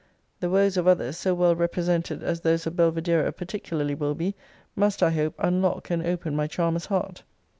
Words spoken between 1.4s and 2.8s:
represented as those of